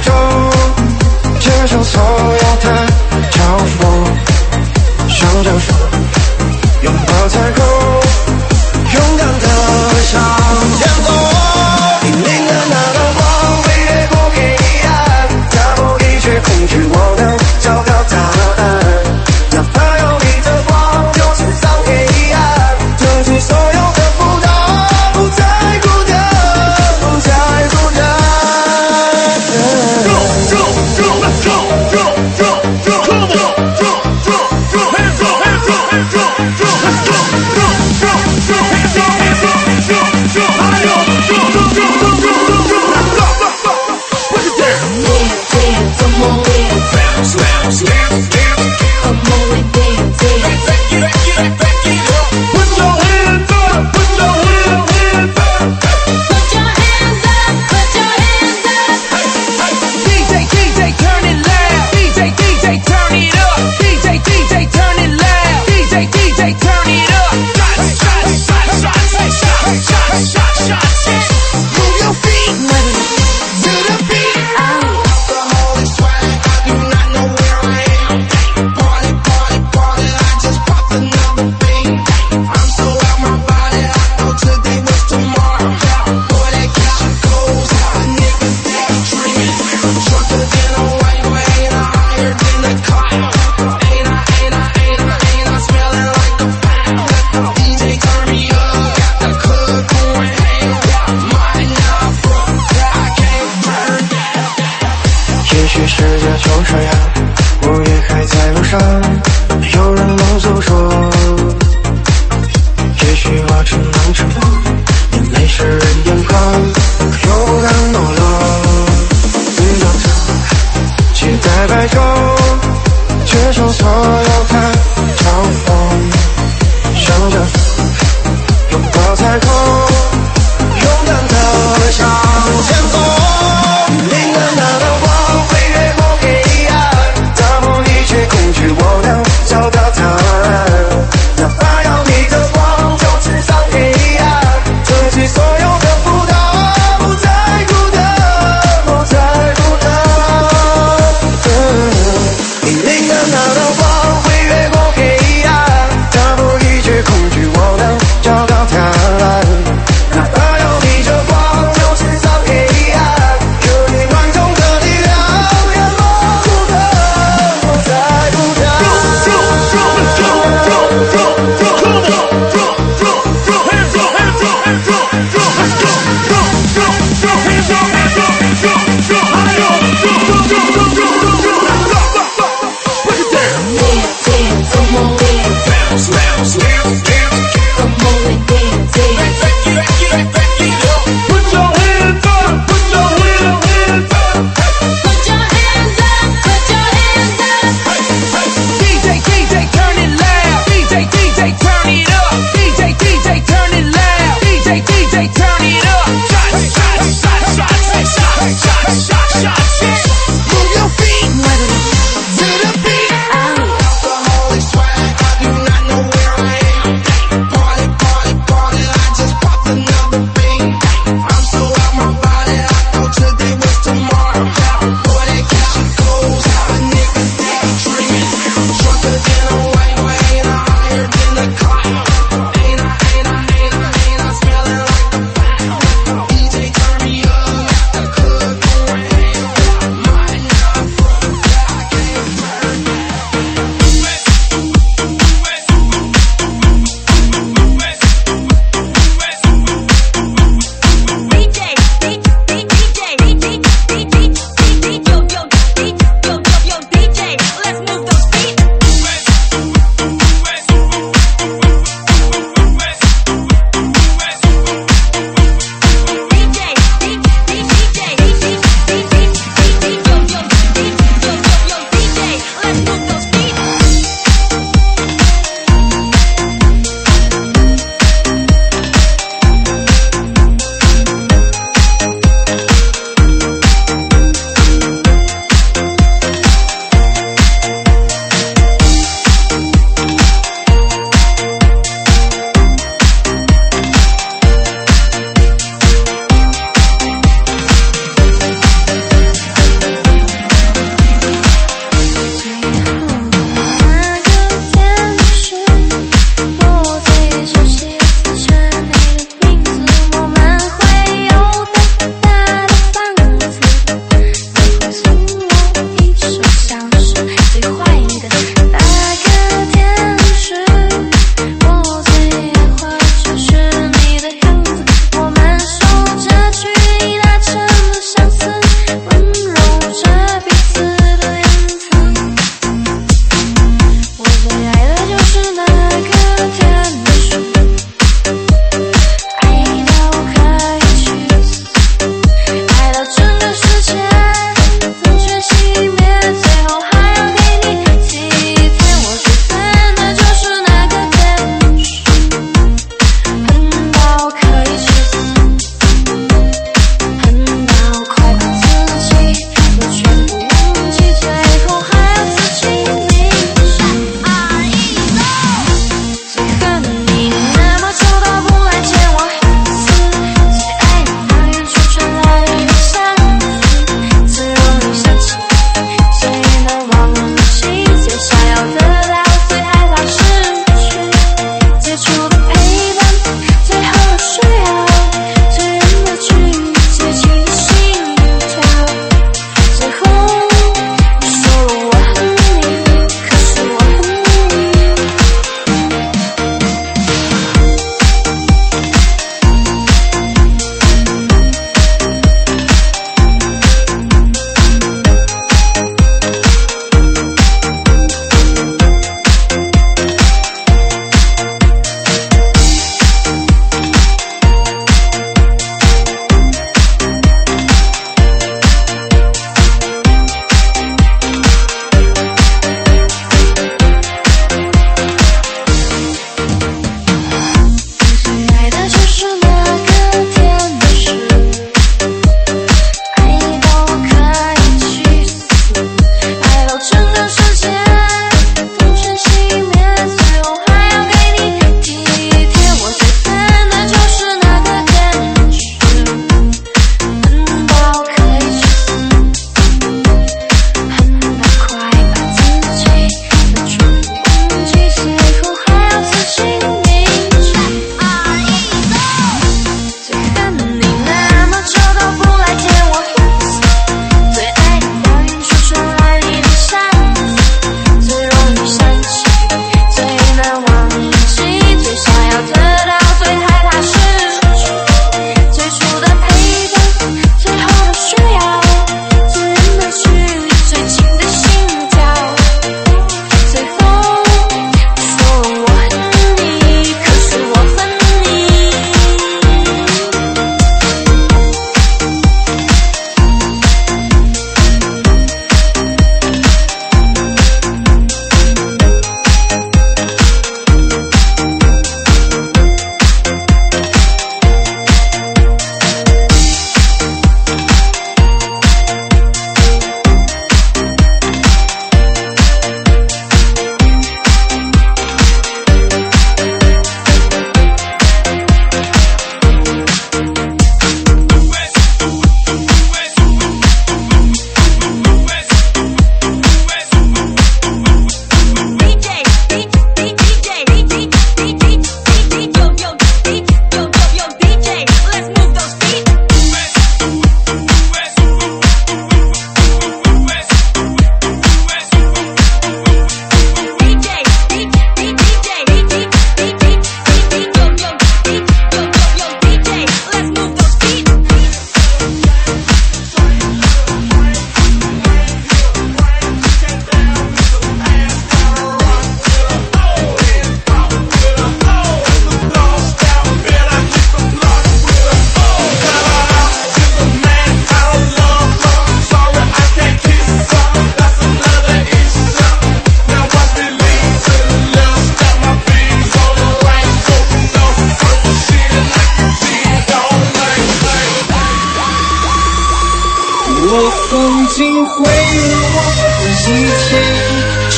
[0.00, 0.12] 昼，
[1.40, 2.85] 接受所有的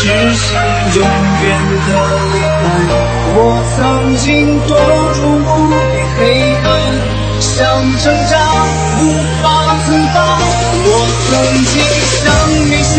[0.00, 0.54] 只是
[0.94, 1.46] 永远
[1.86, 1.90] 的
[2.32, 2.64] 离开。
[3.34, 3.36] 我
[3.74, 3.76] 曾
[4.16, 4.26] 经
[4.62, 4.70] 堕
[5.18, 5.74] 入无边
[6.16, 6.18] 黑
[6.64, 6.66] 暗，
[7.40, 7.50] 想
[7.98, 8.32] 挣扎
[9.00, 9.02] 无
[9.42, 9.44] 法
[9.84, 10.16] 自拔。
[10.86, 10.88] 我
[11.26, 11.30] 曾
[11.66, 11.74] 经
[12.22, 12.24] 像
[12.70, 12.96] 你像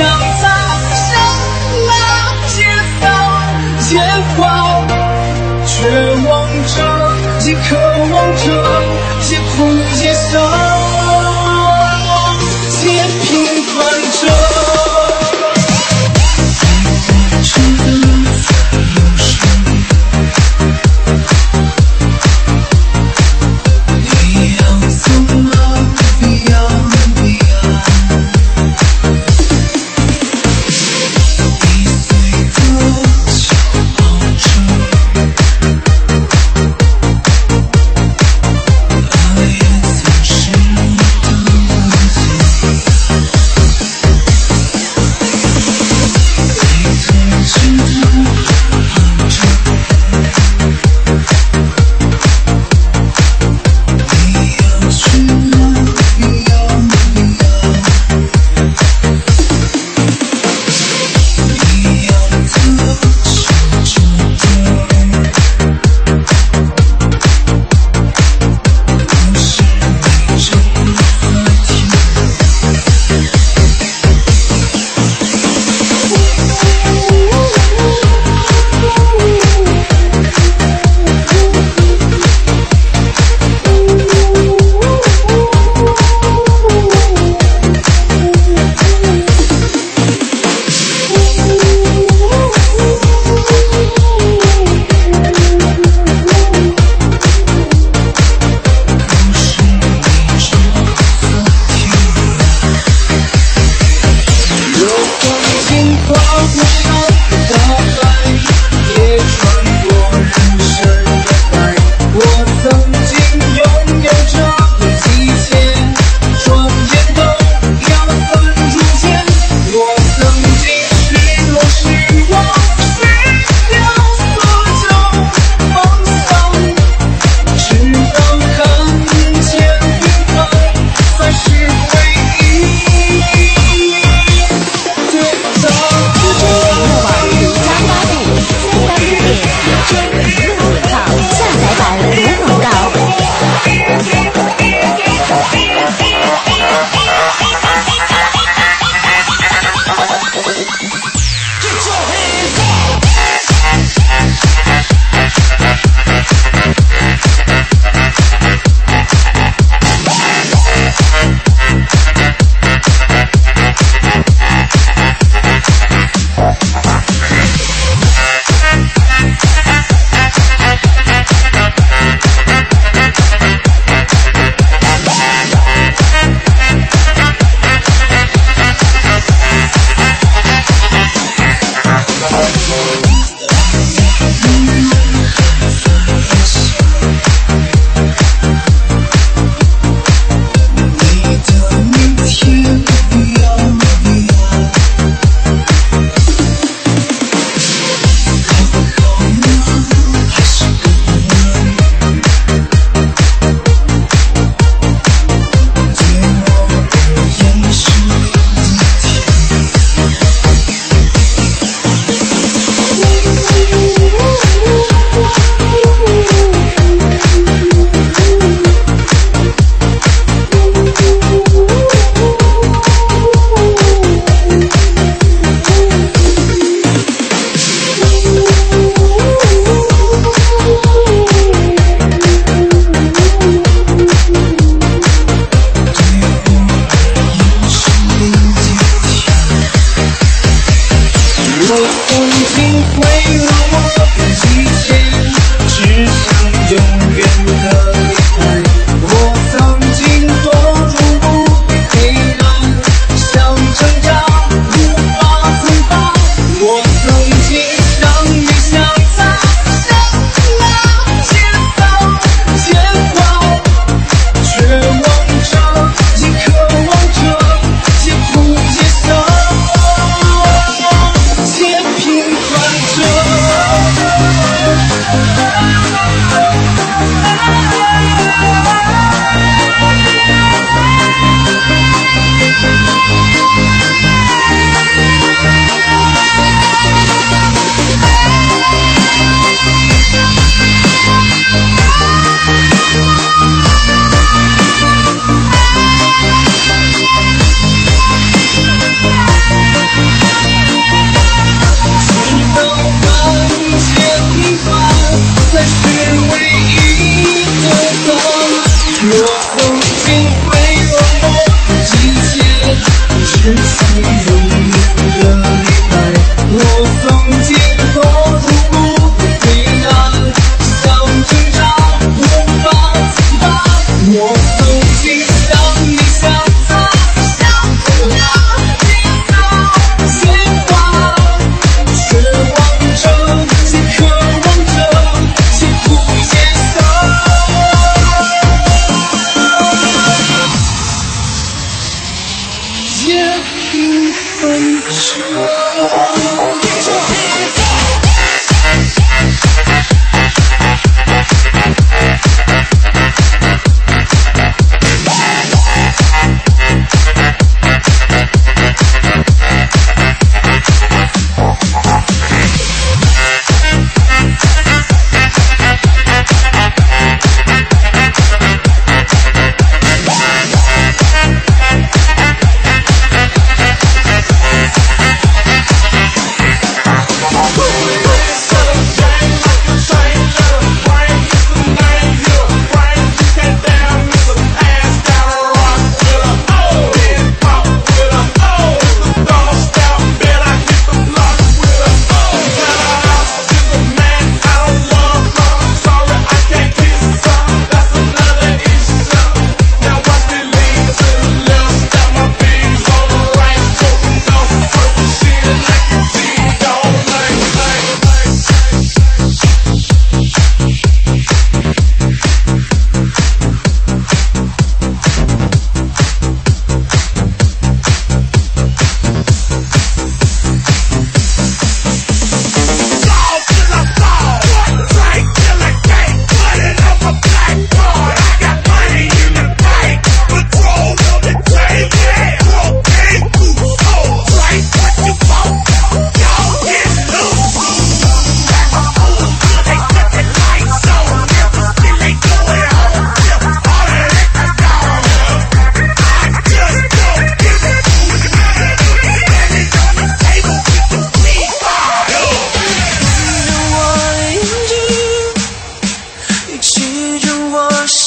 [345.12, 346.19] 不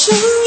[0.05, 0.42] show.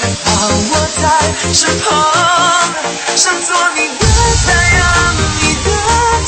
[0.24, 1.02] 怕我在
[1.52, 1.86] 身旁，
[3.16, 4.04] 想做你的
[4.46, 4.82] 太阳，
[5.40, 5.68] 你的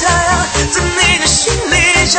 [0.00, 0.30] 太阳，
[0.70, 2.14] 在你的心里加。